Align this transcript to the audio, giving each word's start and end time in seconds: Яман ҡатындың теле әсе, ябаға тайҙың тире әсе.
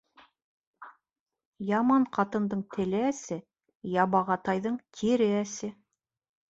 Яман 1.67 2.09
ҡатындың 2.19 2.65
теле 2.77 3.05
әсе, 3.11 3.41
ябаға 4.01 4.43
тайҙың 4.51 4.83
тире 5.01 5.31
әсе. 5.47 5.77